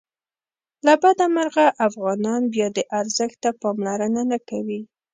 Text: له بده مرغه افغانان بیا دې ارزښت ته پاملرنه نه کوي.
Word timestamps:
له 0.85 0.93
بده 1.01 1.25
مرغه 1.35 1.67
افغانان 1.87 2.41
بیا 2.53 2.67
دې 2.75 2.83
ارزښت 2.99 3.37
ته 3.43 3.49
پاملرنه 3.61 4.21
نه 4.31 4.37
کوي. 4.49 4.81